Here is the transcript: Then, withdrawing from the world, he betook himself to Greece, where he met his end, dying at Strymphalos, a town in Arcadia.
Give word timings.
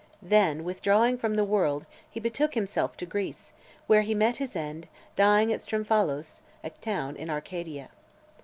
Then, 0.23 0.63
withdrawing 0.63 1.19
from 1.19 1.35
the 1.35 1.43
world, 1.43 1.85
he 2.09 2.19
betook 2.19 2.55
himself 2.55 2.97
to 2.97 3.05
Greece, 3.05 3.53
where 3.85 4.01
he 4.01 4.15
met 4.15 4.37
his 4.37 4.55
end, 4.55 4.87
dying 5.15 5.53
at 5.53 5.59
Strymphalos, 5.61 6.41
a 6.63 6.71
town 6.71 7.15
in 7.15 7.29
Arcadia. 7.29 7.89